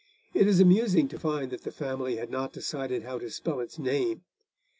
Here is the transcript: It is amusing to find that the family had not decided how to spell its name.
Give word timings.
It 0.33 0.47
is 0.47 0.59
amusing 0.59 1.07
to 1.09 1.19
find 1.19 1.51
that 1.51 1.61
the 1.61 1.71
family 1.71 2.15
had 2.15 2.31
not 2.31 2.53
decided 2.53 3.03
how 3.03 3.19
to 3.19 3.29
spell 3.29 3.59
its 3.59 3.77
name. 3.77 4.23